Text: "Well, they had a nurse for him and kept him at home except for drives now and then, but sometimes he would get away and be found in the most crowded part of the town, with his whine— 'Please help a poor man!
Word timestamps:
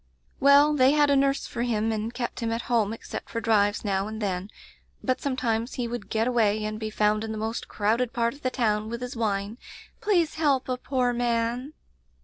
"Well, 0.39 0.73
they 0.73 0.93
had 0.93 1.11
a 1.11 1.15
nurse 1.15 1.45
for 1.45 1.61
him 1.61 1.91
and 1.91 2.11
kept 2.11 2.39
him 2.39 2.51
at 2.51 2.63
home 2.63 2.91
except 2.91 3.29
for 3.29 3.39
drives 3.39 3.85
now 3.85 4.07
and 4.07 4.19
then, 4.19 4.49
but 5.03 5.21
sometimes 5.21 5.75
he 5.75 5.87
would 5.87 6.09
get 6.09 6.27
away 6.27 6.65
and 6.65 6.79
be 6.79 6.89
found 6.89 7.23
in 7.23 7.31
the 7.31 7.37
most 7.37 7.67
crowded 7.67 8.11
part 8.11 8.33
of 8.33 8.41
the 8.41 8.49
town, 8.49 8.89
with 8.89 9.01
his 9.01 9.15
whine— 9.15 9.59
'Please 10.01 10.33
help 10.41 10.67
a 10.67 10.77
poor 10.77 11.13
man! 11.13 11.73